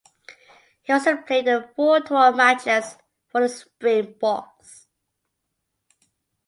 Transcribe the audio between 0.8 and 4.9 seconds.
He also played in four tour matches for the Springboks.